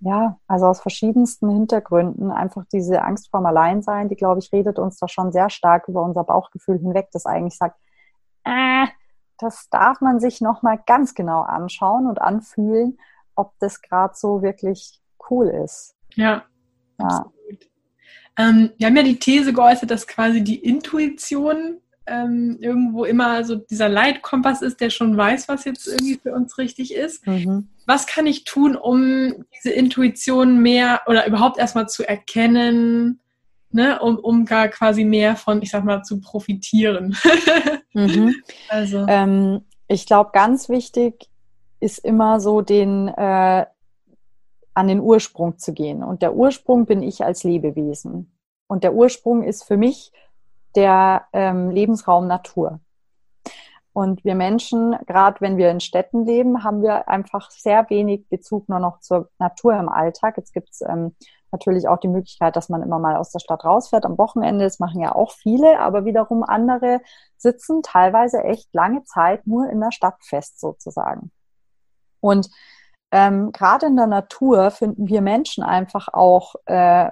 [0.00, 4.98] ja, also aus verschiedensten Hintergründen einfach diese Angst vorm Alleinsein, die, glaube ich, redet uns
[4.98, 7.78] da schon sehr stark über unser Bauchgefühl hinweg, das eigentlich sagt,
[8.44, 8.86] äh,
[9.38, 12.98] das darf man sich nochmal ganz genau anschauen und anfühlen,
[13.34, 15.00] ob das gerade so wirklich
[15.30, 15.94] cool ist.
[16.14, 16.44] Ja.
[16.98, 17.32] Ja.
[18.38, 23.56] Ähm, wir haben ja die These geäußert, dass quasi die Intuition ähm, irgendwo immer so
[23.56, 27.26] dieser Leitkompass ist, der schon weiß, was jetzt irgendwie für uns richtig ist.
[27.26, 27.68] Mhm.
[27.86, 33.20] Was kann ich tun, um diese Intuition mehr oder überhaupt erstmal zu erkennen,
[33.70, 37.16] ne, um, um gar quasi mehr von, ich sag mal, zu profitieren?
[37.92, 38.34] mhm.
[38.68, 39.06] Also.
[39.08, 41.28] Ähm, ich glaube, ganz wichtig
[41.80, 43.66] ist immer so den, äh,
[44.76, 46.04] an den Ursprung zu gehen.
[46.04, 48.30] Und der Ursprung bin ich als Lebewesen.
[48.66, 50.12] Und der Ursprung ist für mich
[50.74, 52.80] der ähm, Lebensraum Natur.
[53.94, 58.68] Und wir Menschen, gerade wenn wir in Städten leben, haben wir einfach sehr wenig Bezug
[58.68, 60.36] nur noch zur Natur im Alltag.
[60.36, 61.16] Jetzt gibt es ähm,
[61.50, 64.64] natürlich auch die Möglichkeit, dass man immer mal aus der Stadt rausfährt am Wochenende.
[64.64, 67.00] Das machen ja auch viele, aber wiederum andere
[67.38, 71.30] sitzen teilweise echt lange Zeit nur in der Stadt fest sozusagen.
[72.20, 72.50] Und
[73.10, 77.10] ähm, gerade in der Natur finden wir Menschen einfach auch äh,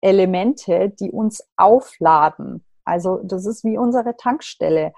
[0.00, 4.92] Elemente, die uns aufladen, also das ist wie unsere Tankstelle.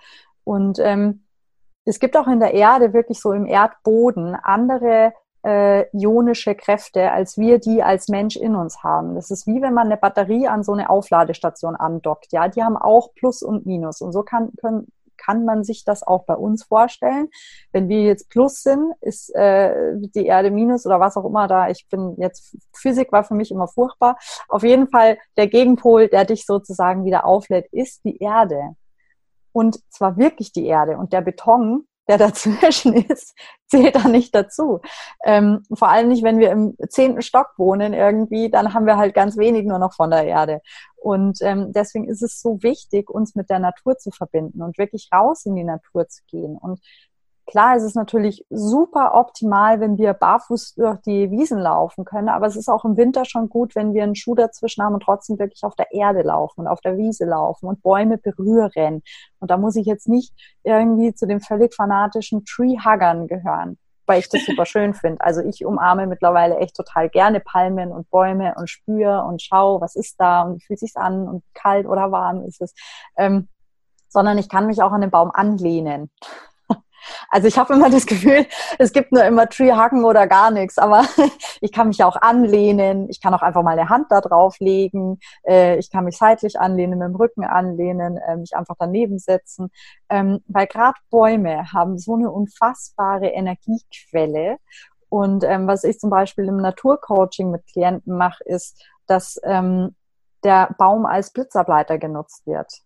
[0.45, 1.25] Und ähm,
[1.85, 5.13] es gibt auch in der Erde wirklich so im Erdboden andere
[5.45, 9.15] äh, ionische Kräfte, als wir die als Mensch in uns haben.
[9.15, 12.33] Das ist wie wenn man eine Batterie an so eine Aufladestation andockt.
[12.33, 14.01] Ja, die haben auch Plus und Minus.
[14.01, 14.87] Und so kann, können,
[15.25, 17.29] kann man sich das auch bei uns vorstellen.
[17.73, 21.69] Wenn wir jetzt Plus sind, ist äh, die Erde Minus oder was auch immer da.
[21.69, 24.17] Ich bin jetzt, Physik war für mich immer furchtbar.
[24.49, 28.75] Auf jeden Fall der Gegenpol, der dich sozusagen wieder auflädt, ist die Erde.
[29.53, 30.97] Und zwar wirklich die Erde.
[30.97, 33.35] Und der Beton, der dazwischen ist,
[33.67, 34.81] zählt da nicht dazu.
[35.25, 39.15] Ähm, vor allem nicht, wenn wir im zehnten Stock wohnen irgendwie, dann haben wir halt
[39.15, 40.61] ganz wenig nur noch von der Erde.
[40.97, 45.09] Und ähm, deswegen ist es so wichtig, uns mit der Natur zu verbinden und wirklich
[45.13, 46.57] raus in die Natur zu gehen.
[46.57, 46.81] Und
[47.47, 52.47] Klar, es ist natürlich super optimal, wenn wir barfuß durch die Wiesen laufen können, aber
[52.47, 55.39] es ist auch im Winter schon gut, wenn wir einen Schuh dazwischen haben und trotzdem
[55.39, 59.03] wirklich auf der Erde laufen und auf der Wiese laufen und Bäume berühren.
[59.41, 63.79] Und da muss ich jetzt nicht irgendwie zu den völlig fanatischen Tree-Huggern gehören.
[64.07, 65.21] weil ich das super schön finde.
[65.23, 69.97] Also ich umarme mittlerweile echt total gerne Palmen und Bäume und spüre und schaue, was
[69.97, 72.75] ist da und wie fühlt sich's an und kalt oder warm ist es.
[73.17, 73.49] Ähm,
[74.09, 76.11] sondern ich kann mich auch an den Baum anlehnen.
[77.29, 78.47] Also ich habe immer das Gefühl,
[78.79, 81.05] es gibt nur immer Tree-Hacken oder gar nichts, aber
[81.61, 85.19] ich kann mich auch anlehnen, ich kann auch einfach mal eine Hand da drauf legen,
[85.47, 89.71] äh, ich kann mich seitlich anlehnen, mit dem Rücken anlehnen, äh, mich einfach daneben setzen,
[90.09, 94.59] ähm, weil gerade Bäume haben so eine unfassbare Energiequelle.
[95.09, 99.95] Und ähm, was ich zum Beispiel im Naturcoaching mit Klienten mache, ist, dass ähm,
[100.43, 102.85] der Baum als Blitzableiter genutzt wird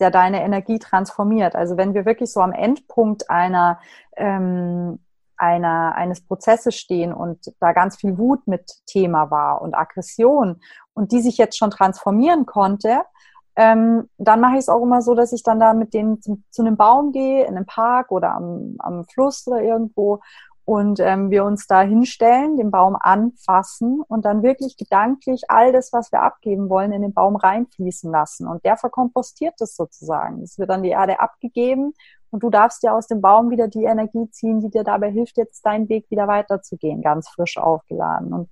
[0.00, 1.54] der deine Energie transformiert.
[1.54, 3.78] Also wenn wir wirklich so am Endpunkt einer,
[4.16, 4.98] ähm,
[5.36, 10.60] einer, eines Prozesses stehen und da ganz viel Wut mit Thema war und Aggression
[10.94, 13.02] und die sich jetzt schon transformieren konnte,
[13.56, 16.42] ähm, dann mache ich es auch immer so, dass ich dann da mit denen zu,
[16.50, 20.20] zu einem Baum gehe, in einem Park oder am, am Fluss oder irgendwo
[20.70, 25.92] und ähm, wir uns da hinstellen, den Baum anfassen und dann wirklich gedanklich all das,
[25.92, 28.46] was wir abgeben wollen, in den Baum reinfließen lassen.
[28.46, 30.44] Und der verkompostiert das sozusagen.
[30.44, 31.92] Es wird dann die Erde abgegeben
[32.30, 35.38] und du darfst dir aus dem Baum wieder die Energie ziehen, die dir dabei hilft,
[35.38, 38.32] jetzt deinen Weg wieder weiterzugehen, ganz frisch aufgeladen.
[38.32, 38.48] Und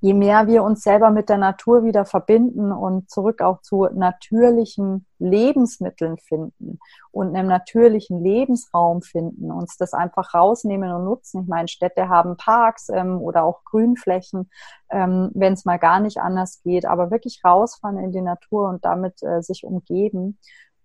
[0.00, 5.06] je mehr wir uns selber mit der Natur wieder verbinden und zurück auch zu natürlichen
[5.18, 6.78] Lebensmitteln finden
[7.12, 11.42] und einem natürlichen Lebensraum finden, uns das einfach rausnehmen und nutzen.
[11.42, 14.50] Ich meine, Städte haben Parks ähm, oder auch Grünflächen,
[14.90, 18.84] ähm, wenn es mal gar nicht anders geht, aber wirklich rausfahren in die Natur und
[18.84, 20.38] damit äh, sich umgeben.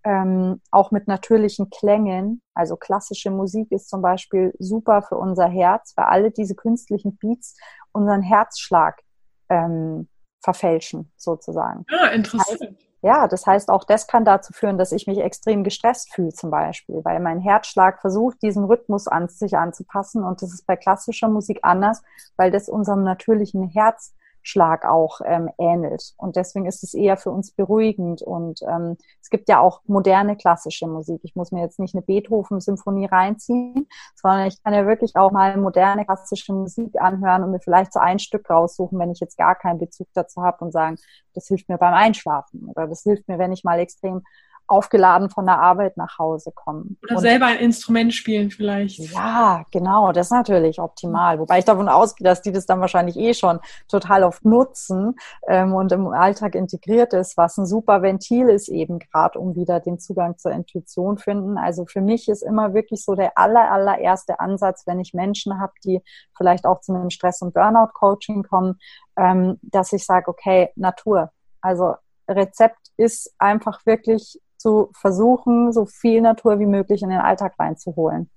[0.03, 2.41] Ähm, auch mit natürlichen Klängen.
[2.53, 7.57] Also klassische Musik ist zum Beispiel super für unser Herz, weil alle diese künstlichen Beats
[7.91, 9.01] unseren Herzschlag
[9.49, 10.07] ähm,
[10.43, 11.85] verfälschen, sozusagen.
[11.89, 12.61] Ah, interessant.
[12.61, 16.11] Das heißt, ja, das heißt, auch das kann dazu führen, dass ich mich extrem gestresst
[16.13, 20.23] fühle, zum Beispiel, weil mein Herzschlag versucht, diesen Rhythmus an sich anzupassen.
[20.23, 22.01] Und das ist bei klassischer Musik anders,
[22.35, 24.15] weil das unserem natürlichen Herz
[24.47, 26.13] Schlag auch ähm, ähnelt.
[26.17, 28.21] Und deswegen ist es eher für uns beruhigend.
[28.21, 31.19] Und ähm, es gibt ja auch moderne klassische Musik.
[31.23, 35.57] Ich muss mir jetzt nicht eine Beethoven-Symphonie reinziehen, sondern ich kann ja wirklich auch mal
[35.57, 39.55] moderne klassische Musik anhören und mir vielleicht so ein Stück raussuchen, wenn ich jetzt gar
[39.55, 40.97] keinen Bezug dazu habe und sagen,
[41.33, 44.21] das hilft mir beim Einschlafen oder das hilft mir, wenn ich mal extrem
[44.67, 46.97] aufgeladen von der Arbeit nach Hause kommen.
[47.03, 48.99] Oder und, selber ein Instrument spielen vielleicht.
[49.13, 51.39] Ja, genau, das ist natürlich optimal.
[51.39, 55.15] Wobei ich davon ausgehe, dass die das dann wahrscheinlich eh schon total oft nutzen
[55.47, 59.79] ähm, und im Alltag integriert ist, was ein super Ventil ist eben gerade, um wieder
[59.79, 61.57] den Zugang zur Intuition finden.
[61.57, 65.73] Also für mich ist immer wirklich so der aller, allererste Ansatz, wenn ich Menschen habe,
[65.83, 66.01] die
[66.35, 68.79] vielleicht auch zu einem Stress- und Burnout-Coaching kommen,
[69.17, 71.31] ähm, dass ich sage, okay, Natur.
[71.61, 71.95] Also
[72.27, 78.31] Rezept ist einfach wirklich zu versuchen, so viel Natur wie möglich in den Alltag reinzuholen.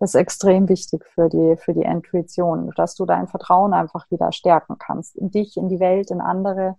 [0.00, 4.32] Das ist extrem wichtig für die, für die Intuition, dass du dein Vertrauen einfach wieder
[4.32, 5.14] stärken kannst.
[5.14, 6.74] In dich, in die Welt, in andere.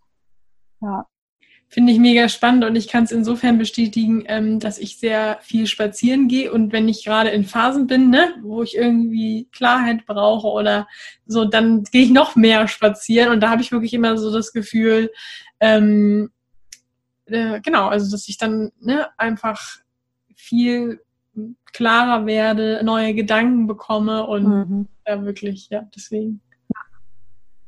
[0.82, 1.08] Ja.
[1.70, 5.66] Finde ich mega spannend und ich kann es insofern bestätigen, ähm, dass ich sehr viel
[5.66, 10.48] spazieren gehe und wenn ich gerade in Phasen bin, ne, wo ich irgendwie Klarheit brauche
[10.48, 10.88] oder
[11.26, 14.52] so, dann gehe ich noch mehr spazieren und da habe ich wirklich immer so das
[14.52, 15.10] Gefühl,
[15.62, 16.30] ähm,
[17.26, 19.78] äh, genau, also dass ich dann ne, einfach
[20.36, 21.02] viel
[21.72, 24.88] klarer werde, neue Gedanken bekomme und mhm.
[25.08, 26.42] ja, wirklich, ja, deswegen.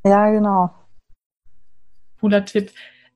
[0.03, 0.73] Ja, genau.
[2.19, 2.71] Cooler Tipp.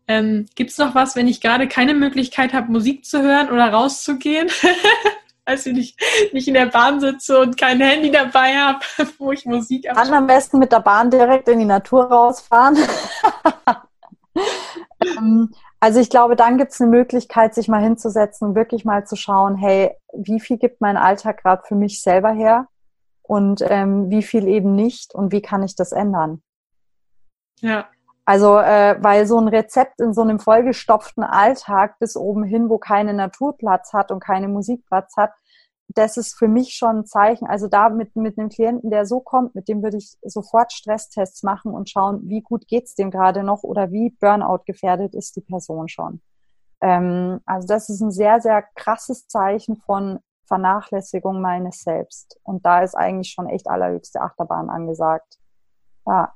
[0.08, 3.72] Ähm, Gibt es noch was, wenn ich gerade keine Möglichkeit habe, Musik zu hören oder
[3.72, 4.50] rauszugehen?
[5.50, 6.00] als ich nicht,
[6.32, 8.80] nicht in der Bahn sitze und kein Handy dabei habe,
[9.18, 10.00] wo ich Musik habe.
[10.00, 12.78] Kann am besten mit der Bahn direkt in die Natur rausfahren.
[15.20, 19.06] ähm, also ich glaube, dann gibt es eine Möglichkeit, sich mal hinzusetzen und wirklich mal
[19.06, 22.68] zu schauen, hey, wie viel gibt mein Alltag gerade für mich selber her
[23.22, 26.42] und ähm, wie viel eben nicht und wie kann ich das ändern?
[27.62, 27.88] Ja.
[28.26, 32.78] Also, äh, weil so ein Rezept in so einem vollgestopften Alltag bis oben hin, wo
[32.78, 35.32] keine Naturplatz hat und keine Musikplatz hat,
[35.90, 37.48] das ist für mich schon ein Zeichen.
[37.48, 41.44] Also da mit, mit einem Klienten, der so kommt, mit dem würde ich sofort Stresstests
[41.44, 45.42] machen und schauen, wie gut geht's dem gerade noch oder wie Burnout gefährdet ist die
[45.42, 46.22] Person schon.
[46.82, 52.40] Ähm, also das ist ein sehr, sehr krasses Zeichen von Vernachlässigung meines Selbst.
[52.44, 55.40] Und da ist eigentlich schon echt allerhöchste Achterbahn angesagt.
[56.06, 56.34] Ja.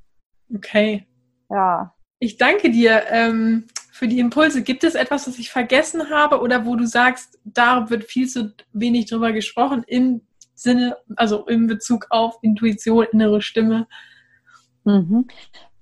[0.53, 1.07] Okay.
[1.49, 1.93] Ja.
[2.19, 3.03] Ich danke dir.
[3.09, 4.63] Ähm für die Impulse.
[4.63, 8.51] Gibt es etwas, was ich vergessen habe oder wo du sagst, da wird viel zu
[8.73, 10.21] wenig drüber gesprochen im
[10.56, 13.88] Sinne, also in Bezug auf Intuition, innere Stimme?
[14.84, 15.27] Mhm.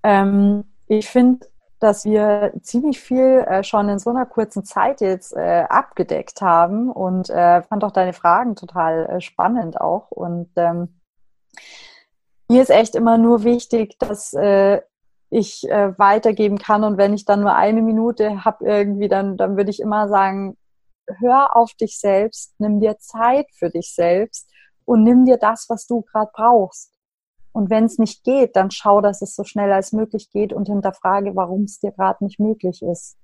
[0.04, 1.48] Ähm, ich finde,
[1.80, 6.92] dass wir ziemlich viel äh, schon in so einer kurzen Zeit jetzt äh, abgedeckt haben
[6.92, 11.00] und äh, fand auch deine Fragen total äh, spannend auch und ähm,
[12.50, 14.82] Mir ist echt immer nur wichtig, dass äh,
[15.32, 19.56] ich äh, weitergeben kann und wenn ich dann nur eine Minute habe irgendwie, dann, dann
[19.56, 20.58] würde ich immer sagen,
[21.08, 24.50] hör auf dich selbst, nimm dir Zeit für dich selbst
[24.84, 26.92] und nimm dir das, was du gerade brauchst.
[27.54, 30.68] Und wenn es nicht geht, dann schau, dass es so schnell als möglich geht und
[30.68, 33.18] hinterfrage, warum es dir gerade nicht möglich ist.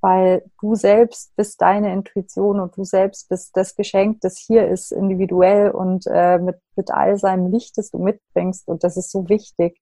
[0.00, 4.92] Weil du selbst bist deine Intuition und du selbst bist das Geschenk, das hier ist,
[4.92, 8.68] individuell und äh, mit, mit all seinem Licht, das du mitbringst.
[8.68, 9.80] Und das ist so wichtig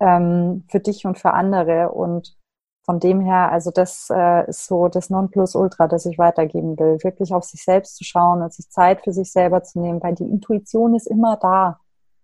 [0.00, 1.90] ähm, für dich und für andere.
[1.90, 2.36] Und
[2.84, 6.98] von dem her, also das äh, ist so das Nonplusultra, das ich weitergeben will.
[7.02, 10.14] Wirklich auf sich selbst zu schauen und sich Zeit für sich selber zu nehmen, weil
[10.14, 11.78] die Intuition ist immer da.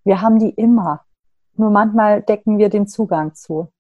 [0.05, 1.05] Wir haben die immer.
[1.55, 3.73] Nur manchmal decken wir den Zugang zu.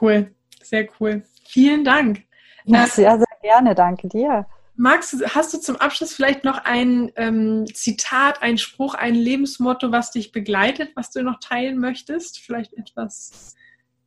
[0.00, 1.22] Cool, sehr cool.
[1.44, 2.22] Vielen Dank.
[2.64, 3.74] Ja, sehr, sehr gerne.
[3.74, 4.46] Danke dir.
[4.78, 9.90] Magst du, hast du zum Abschluss vielleicht noch ein ähm, Zitat, ein Spruch, ein Lebensmotto,
[9.90, 12.38] was dich begleitet, was du noch teilen möchtest?
[12.38, 13.54] Vielleicht etwas,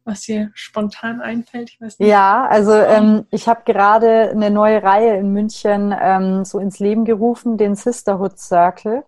[0.10, 1.78] was dir spontan einfällt?
[2.00, 7.06] Ja, also ähm, ich habe gerade eine neue Reihe in München ähm, so ins Leben
[7.06, 9.04] gerufen, den Sisterhood Circle.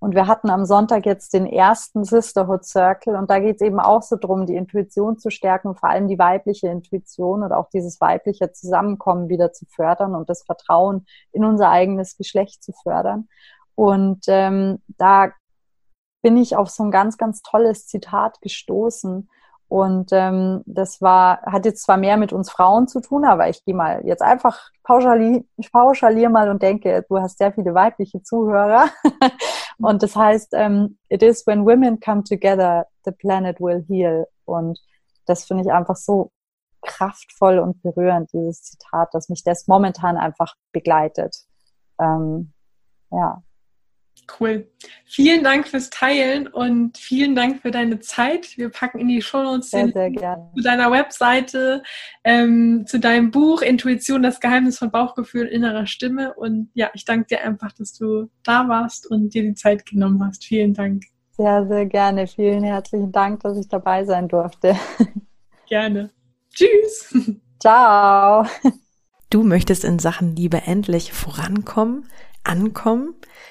[0.00, 3.78] Und wir hatten am Sonntag jetzt den ersten Sisterhood Circle und da geht es eben
[3.78, 8.00] auch so drum, die Intuition zu stärken, vor allem die weibliche Intuition und auch dieses
[8.00, 13.28] weibliche Zusammenkommen wieder zu fördern und das Vertrauen in unser eigenes Geschlecht zu fördern.
[13.74, 15.32] Und ähm, da
[16.22, 19.28] bin ich auf so ein ganz, ganz tolles Zitat gestoßen.
[19.70, 23.64] Und ähm, das war, hat jetzt zwar mehr mit uns Frauen zu tun, aber ich
[23.64, 28.20] gehe mal jetzt einfach pauschali ich pauschaliere mal und denke, du hast sehr viele weibliche
[28.20, 28.88] Zuhörer.
[29.78, 34.26] und das heißt, ähm, it is when women come together, the planet will heal.
[34.44, 34.80] Und
[35.26, 36.32] das finde ich einfach so
[36.82, 41.44] kraftvoll und berührend, dieses Zitat, dass mich das momentan einfach begleitet.
[42.00, 42.52] Ähm,
[43.12, 43.40] ja.
[44.38, 44.68] Cool.
[45.06, 48.56] Vielen Dank fürs Teilen und vielen Dank für deine Zeit.
[48.56, 50.50] Wir packen in die Show Notes sehr, sehr gerne.
[50.54, 51.82] zu deiner Webseite,
[52.24, 56.34] ähm, zu deinem Buch Intuition, das Geheimnis von Bauchgefühl und innerer Stimme.
[56.34, 60.24] Und ja, ich danke dir einfach, dass du da warst und dir die Zeit genommen
[60.24, 60.44] hast.
[60.44, 61.04] Vielen Dank.
[61.32, 62.26] Sehr, sehr gerne.
[62.26, 64.76] Vielen herzlichen Dank, dass ich dabei sein durfte.
[65.68, 66.10] Gerne.
[66.52, 67.14] Tschüss.
[67.60, 68.44] Ciao.
[69.30, 72.06] Du möchtest in Sachen Liebe endlich vorankommen,
[72.42, 73.14] ankommen?